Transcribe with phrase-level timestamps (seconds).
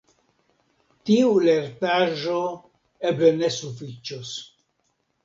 [1.09, 2.37] Tiu lertaĵo
[3.11, 4.33] eble ne sufiĉos.